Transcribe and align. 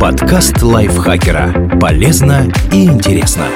Подкаст 0.00 0.62
лайфхакера. 0.62 1.78
Полезно 1.80 2.52
и 2.72 2.84
интересно. 2.86 3.46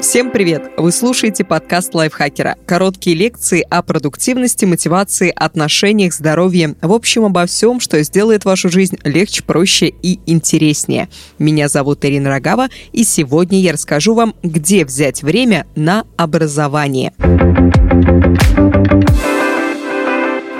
Всем 0.00 0.30
привет! 0.30 0.72
Вы 0.76 0.92
слушаете 0.92 1.44
подкаст 1.44 1.94
лайфхакера. 1.94 2.56
Короткие 2.66 3.16
лекции 3.16 3.64
о 3.70 3.82
продуктивности, 3.82 4.64
мотивации, 4.64 5.32
отношениях, 5.34 6.12
здоровье. 6.12 6.74
В 6.82 6.92
общем, 6.92 7.24
обо 7.24 7.46
всем, 7.46 7.80
что 7.80 8.02
сделает 8.02 8.44
вашу 8.44 8.68
жизнь 8.68 8.98
легче, 9.04 9.42
проще 9.42 9.86
и 9.86 10.20
интереснее. 10.26 11.08
Меня 11.38 11.68
зовут 11.68 12.04
Ирина 12.04 12.30
Рогава, 12.30 12.68
и 12.92 13.04
сегодня 13.04 13.60
я 13.60 13.72
расскажу 13.72 14.14
вам, 14.14 14.34
где 14.42 14.84
взять 14.84 15.22
время 15.22 15.66
на 15.74 16.04
образование. 16.16 17.12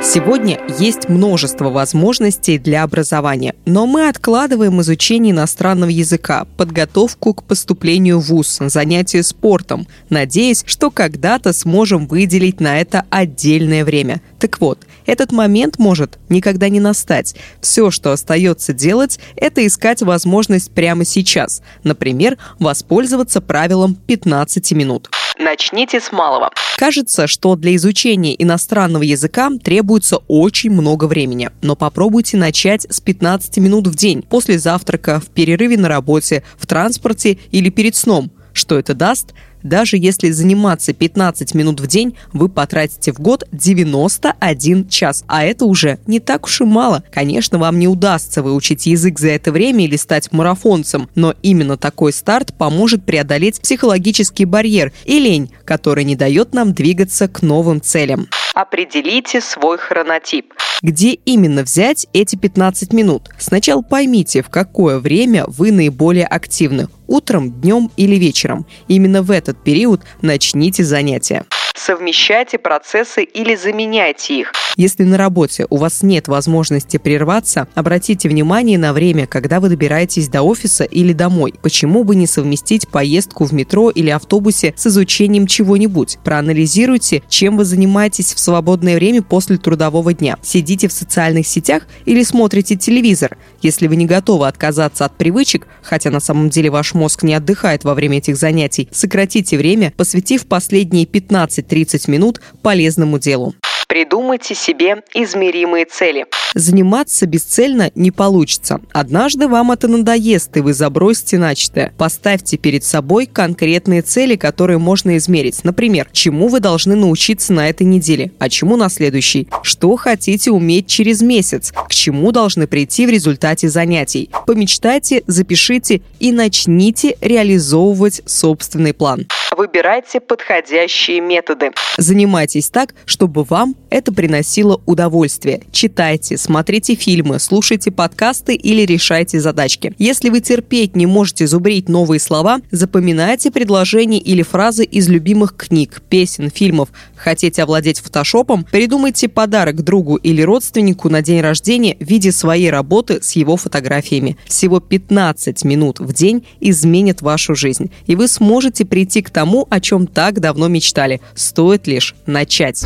Сегодня 0.06 0.60
есть 0.78 1.08
множество 1.08 1.70
возможностей 1.70 2.58
для 2.58 2.82
образования, 2.82 3.54
но 3.64 3.86
мы 3.86 4.06
откладываем 4.08 4.82
изучение 4.82 5.32
иностранного 5.32 5.88
языка, 5.88 6.46
подготовку 6.58 7.32
к 7.32 7.42
поступлению 7.42 8.20
в 8.20 8.26
ВУЗ, 8.26 8.58
занятия 8.66 9.22
спортом, 9.22 9.88
надеясь, 10.10 10.62
что 10.66 10.90
когда-то 10.90 11.54
сможем 11.54 12.06
выделить 12.06 12.60
на 12.60 12.78
это 12.78 13.04
отдельное 13.08 13.82
время. 13.82 14.20
Так 14.38 14.60
вот, 14.60 14.86
этот 15.06 15.32
момент 15.32 15.78
может 15.78 16.18
никогда 16.28 16.68
не 16.68 16.80
настать. 16.80 17.34
Все, 17.62 17.90
что 17.90 18.12
остается 18.12 18.74
делать, 18.74 19.18
это 19.36 19.66
искать 19.66 20.02
возможность 20.02 20.70
прямо 20.70 21.06
сейчас. 21.06 21.62
Например, 21.82 22.36
воспользоваться 22.58 23.40
правилом 23.40 23.94
15 23.94 24.72
минут. 24.72 25.08
Начните 25.38 26.00
с 26.00 26.12
малого. 26.12 26.50
Кажется, 26.76 27.26
что 27.26 27.56
для 27.56 27.74
изучения 27.74 28.40
иностранного 28.40 29.02
языка 29.02 29.50
требуется 29.62 30.18
очень 30.28 30.70
много 30.70 31.06
времени, 31.06 31.50
но 31.62 31.74
попробуйте 31.74 32.36
начать 32.36 32.86
с 32.88 33.00
15 33.00 33.58
минут 33.58 33.88
в 33.88 33.96
день, 33.96 34.22
после 34.22 34.58
завтрака, 34.58 35.20
в 35.20 35.26
перерыве 35.30 35.76
на 35.76 35.88
работе, 35.88 36.44
в 36.56 36.66
транспорте 36.66 37.38
или 37.50 37.68
перед 37.70 37.96
сном. 37.96 38.30
Что 38.52 38.78
это 38.78 38.94
даст? 38.94 39.34
Даже 39.64 39.96
если 39.96 40.30
заниматься 40.30 40.92
15 40.92 41.54
минут 41.54 41.80
в 41.80 41.86
день, 41.86 42.16
вы 42.34 42.50
потратите 42.50 43.12
в 43.12 43.18
год 43.18 43.44
91 43.50 44.88
час. 44.88 45.24
А 45.26 45.42
это 45.42 45.64
уже 45.64 45.98
не 46.06 46.20
так 46.20 46.44
уж 46.44 46.60
и 46.60 46.64
мало. 46.64 47.02
Конечно, 47.10 47.58
вам 47.58 47.78
не 47.78 47.88
удастся 47.88 48.42
выучить 48.42 48.86
язык 48.86 49.18
за 49.18 49.30
это 49.30 49.50
время 49.52 49.84
или 49.86 49.96
стать 49.96 50.30
марафонцем, 50.32 51.08
но 51.14 51.34
именно 51.42 51.78
такой 51.78 52.12
старт 52.12 52.54
поможет 52.56 53.06
преодолеть 53.06 53.60
психологический 53.60 54.44
барьер 54.44 54.92
и 55.06 55.18
лень, 55.18 55.50
который 55.64 56.04
не 56.04 56.14
дает 56.14 56.52
нам 56.52 56.74
двигаться 56.74 57.26
к 57.26 57.40
новым 57.40 57.80
целям. 57.80 58.28
Определите 58.54 59.40
свой 59.40 59.78
хронотип. 59.78 60.52
Где 60.82 61.12
именно 61.12 61.62
взять 61.62 62.06
эти 62.12 62.36
15 62.36 62.92
минут? 62.92 63.30
Сначала 63.38 63.82
поймите, 63.82 64.42
в 64.42 64.48
какое 64.50 64.98
время 64.98 65.44
вы 65.48 65.72
наиболее 65.72 66.26
активны– 66.26 66.88
утром, 67.06 67.50
днем 67.50 67.90
или 67.96 68.16
вечером. 68.16 68.66
Именно 68.88 69.22
в 69.22 69.30
этот 69.54 69.62
период 69.62 70.02
начните 70.22 70.84
занятия 70.84 71.44
совмещайте 71.74 72.58
процессы 72.58 73.22
или 73.24 73.54
заменяйте 73.56 74.40
их. 74.40 74.52
Если 74.76 75.04
на 75.04 75.16
работе 75.16 75.66
у 75.70 75.76
вас 75.76 76.02
нет 76.02 76.26
возможности 76.26 76.96
прерваться, 76.96 77.68
обратите 77.74 78.28
внимание 78.28 78.78
на 78.78 78.92
время, 78.92 79.26
когда 79.26 79.60
вы 79.60 79.68
добираетесь 79.68 80.28
до 80.28 80.42
офиса 80.42 80.84
или 80.84 81.12
домой. 81.12 81.54
Почему 81.62 82.02
бы 82.02 82.16
не 82.16 82.26
совместить 82.26 82.88
поездку 82.88 83.44
в 83.44 83.52
метро 83.52 83.90
или 83.90 84.10
автобусе 84.10 84.74
с 84.76 84.86
изучением 84.86 85.46
чего-нибудь? 85.46 86.18
Проанализируйте, 86.24 87.22
чем 87.28 87.56
вы 87.56 87.64
занимаетесь 87.64 88.34
в 88.34 88.40
свободное 88.40 88.96
время 88.96 89.22
после 89.22 89.58
трудового 89.58 90.12
дня. 90.12 90.38
Сидите 90.42 90.88
в 90.88 90.92
социальных 90.92 91.46
сетях 91.46 91.86
или 92.04 92.22
смотрите 92.24 92.76
телевизор. 92.76 93.36
Если 93.62 93.86
вы 93.86 93.96
не 93.96 94.06
готовы 94.06 94.48
отказаться 94.48 95.04
от 95.04 95.16
привычек, 95.16 95.68
хотя 95.82 96.10
на 96.10 96.20
самом 96.20 96.50
деле 96.50 96.70
ваш 96.70 96.94
мозг 96.94 97.22
не 97.22 97.34
отдыхает 97.34 97.84
во 97.84 97.94
время 97.94 98.18
этих 98.18 98.36
занятий, 98.36 98.88
сократите 98.90 99.56
время, 99.56 99.92
посвятив 99.96 100.46
последние 100.46 101.06
15 101.06 101.63
30 101.68 102.08
минут 102.08 102.40
полезному 102.62 103.18
делу. 103.18 103.54
Придумайте 103.94 104.54
себе 104.54 105.02
измеримые 105.14 105.84
цели. 105.84 106.26
Заниматься 106.54 107.26
бесцельно 107.26 107.90
не 107.94 108.10
получится. 108.10 108.80
Однажды 108.92 109.46
вам 109.46 109.72
это 109.72 109.88
надоест, 109.88 110.56
и 110.56 110.60
вы 110.60 110.74
забросите 110.74 111.38
начатое. 111.38 111.92
Поставьте 111.98 112.56
перед 112.56 112.82
собой 112.82 113.26
конкретные 113.26 114.02
цели, 114.02 114.36
которые 114.36 114.78
можно 114.78 115.16
измерить. 115.16 115.62
Например, 115.64 116.08
чему 116.12 116.48
вы 116.48 116.60
должны 116.60 116.96
научиться 116.96 117.52
на 117.52 117.68
этой 117.68 117.84
неделе, 117.84 118.32
а 118.38 118.48
чему 118.48 118.76
на 118.76 118.88
следующей. 118.88 119.48
Что 119.62 119.94
хотите 119.96 120.50
уметь 120.50 120.86
через 120.86 121.22
месяц, 121.22 121.72
к 121.72 121.92
чему 121.92 122.32
должны 122.32 122.66
прийти 122.66 123.06
в 123.06 123.10
результате 123.10 123.68
занятий. 123.68 124.30
Помечтайте, 124.46 125.22
запишите 125.26 126.02
и 126.18 126.32
начните 126.32 127.16
реализовывать 127.20 128.22
собственный 128.26 128.94
план. 128.94 129.26
Выбирайте 129.56 130.18
подходящие 130.20 131.20
методы. 131.20 131.70
Занимайтесь 131.96 132.70
так, 132.70 132.94
чтобы 133.04 133.44
вам 133.44 133.76
это 133.88 134.12
приносило 134.12 134.80
удовольствие. 134.84 135.62
Читайте, 135.70 136.36
смотрите 136.36 136.96
фильмы, 136.96 137.38
слушайте 137.38 137.92
подкасты 137.92 138.56
или 138.56 138.82
решайте 138.82 139.38
задачки. 139.38 139.94
Если 139.98 140.28
вы 140.28 140.40
терпеть 140.40 140.96
не 140.96 141.06
можете 141.06 141.46
зубрить 141.46 141.88
новые 141.88 142.18
слова, 142.18 142.60
запоминайте 142.72 143.52
предложения 143.52 144.18
или 144.18 144.42
фразы 144.42 144.84
из 144.84 145.08
любимых 145.08 145.56
книг, 145.56 146.02
песен, 146.08 146.50
фильмов. 146.50 146.88
Хотите 147.14 147.62
овладеть 147.62 148.00
фотошопом? 148.00 148.64
Придумайте 148.64 149.28
подарок 149.28 149.84
другу 149.84 150.16
или 150.16 150.42
родственнику 150.42 151.08
на 151.08 151.22
день 151.22 151.40
рождения 151.40 151.96
в 152.00 152.04
виде 152.04 152.32
своей 152.32 152.70
работы 152.70 153.22
с 153.22 153.32
его 153.32 153.56
фотографиями. 153.56 154.36
Всего 154.46 154.80
15 154.80 155.64
минут 155.64 156.00
в 156.00 156.12
день 156.12 156.44
изменит 156.60 157.22
вашу 157.22 157.54
жизнь, 157.54 157.92
и 158.06 158.16
вы 158.16 158.26
сможете 158.26 158.84
прийти 158.84 159.22
к 159.22 159.30
тому, 159.30 159.43
о 159.70 159.80
чем 159.80 160.06
так 160.06 160.40
давно 160.40 160.68
мечтали. 160.68 161.20
Стоит 161.34 161.86
лишь 161.86 162.14
начать. 162.26 162.84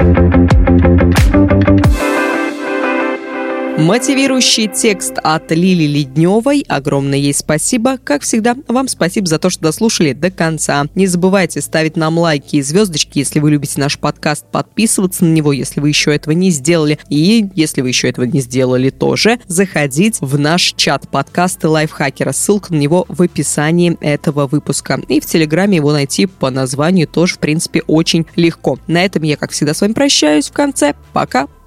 Мотивирующий 3.78 4.66
текст 4.66 5.18
от 5.22 5.52
Лили 5.52 5.84
Ледневой. 5.84 6.64
Огромное 6.66 7.16
ей 7.16 7.32
спасибо. 7.32 7.96
Как 7.96 8.22
всегда, 8.22 8.56
вам 8.66 8.88
спасибо 8.88 9.28
за 9.28 9.38
то, 9.38 9.50
что 9.50 9.62
дослушали 9.62 10.14
до 10.14 10.32
конца. 10.32 10.86
Не 10.96 11.06
забывайте 11.06 11.60
ставить 11.60 11.96
нам 11.96 12.18
лайки 12.18 12.56
и 12.56 12.62
звездочки, 12.62 13.20
если 13.20 13.38
вы 13.38 13.52
любите 13.52 13.80
наш 13.80 13.96
подкаст, 13.96 14.46
подписываться 14.50 15.24
на 15.24 15.32
него, 15.32 15.52
если 15.52 15.78
вы 15.78 15.90
еще 15.90 16.12
этого 16.12 16.32
не 16.32 16.50
сделали. 16.50 16.98
И 17.08 17.46
если 17.54 17.80
вы 17.80 17.90
еще 17.90 18.08
этого 18.08 18.24
не 18.24 18.40
сделали 18.40 18.90
тоже, 18.90 19.38
заходить 19.46 20.16
в 20.20 20.36
наш 20.40 20.74
чат 20.76 21.08
подкаста 21.08 21.70
Лайфхакера. 21.70 22.32
Ссылка 22.32 22.74
на 22.74 22.78
него 22.78 23.06
в 23.08 23.22
описании 23.22 23.96
этого 24.00 24.48
выпуска. 24.48 25.00
И 25.06 25.20
в 25.20 25.26
Телеграме 25.26 25.76
его 25.76 25.92
найти 25.92 26.26
по 26.26 26.50
названию 26.50 27.06
тоже, 27.06 27.36
в 27.36 27.38
принципе, 27.38 27.82
очень 27.86 28.26
легко. 28.34 28.76
На 28.88 29.04
этом 29.04 29.22
я, 29.22 29.36
как 29.36 29.52
всегда, 29.52 29.72
с 29.72 29.80
вами 29.80 29.92
прощаюсь 29.92 30.48
в 30.48 30.52
конце. 30.52 30.96